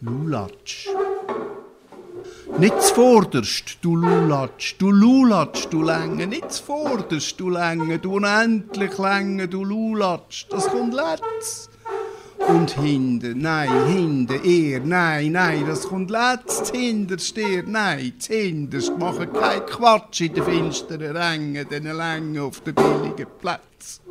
Lulatsch. 0.00 0.88
Nicht 2.56 2.80
zuvorderst, 2.82 3.78
du 3.82 3.96
Lulatsch, 3.96 4.76
du 4.78 4.92
Lulatsch, 4.92 5.66
du 5.70 5.82
Länge, 5.82 6.28
nicht 6.28 6.52
zuvorderst, 6.52 7.40
du 7.40 7.50
Länge, 7.50 7.98
du 7.98 8.14
unendlich 8.14 8.96
Länge, 8.96 9.48
du 9.48 9.64
Lulatsch, 9.64 10.46
das 10.50 10.68
kommt 10.68 10.94
letzt. 10.94 11.70
Und 12.46 12.70
hinten, 12.70 13.40
nein, 13.40 13.86
hinten, 13.88 14.40
er, 14.44 14.80
nein, 14.80 15.32
nein, 15.32 15.64
das 15.66 15.88
kommt 15.88 16.10
letzt, 16.12 16.70
hinterst, 16.74 17.36
er, 17.36 17.64
nein, 17.64 18.12
hinterst, 18.24 18.96
machen 18.96 19.32
kein 19.32 19.66
Quatsch 19.66 20.20
in 20.20 20.34
den 20.34 20.44
finsteren 20.44 21.16
Rängen, 21.16 21.68
den 21.68 21.84
Längen 21.84 22.38
auf 22.38 22.60
den 22.60 22.76
billigen 22.76 23.26
Plätzen. 23.40 24.04